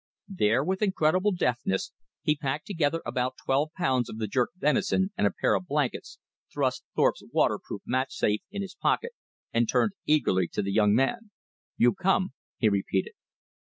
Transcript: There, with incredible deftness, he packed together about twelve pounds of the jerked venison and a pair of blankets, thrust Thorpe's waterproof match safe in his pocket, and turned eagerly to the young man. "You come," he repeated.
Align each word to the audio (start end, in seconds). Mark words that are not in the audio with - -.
There, 0.33 0.63
with 0.63 0.81
incredible 0.81 1.31
deftness, 1.31 1.91
he 2.23 2.35
packed 2.35 2.65
together 2.65 3.03
about 3.05 3.35
twelve 3.45 3.71
pounds 3.77 4.09
of 4.09 4.17
the 4.17 4.25
jerked 4.25 4.57
venison 4.57 5.11
and 5.15 5.27
a 5.27 5.33
pair 5.41 5.53
of 5.53 5.67
blankets, 5.67 6.17
thrust 6.51 6.83
Thorpe's 6.95 7.21
waterproof 7.31 7.83
match 7.85 8.11
safe 8.15 8.41
in 8.49 8.63
his 8.63 8.73
pocket, 8.73 9.11
and 9.53 9.69
turned 9.69 9.91
eagerly 10.07 10.47
to 10.53 10.63
the 10.63 10.71
young 10.73 10.95
man. 10.95 11.29
"You 11.77 11.93
come," 11.93 12.33
he 12.57 12.67
repeated. 12.67 13.13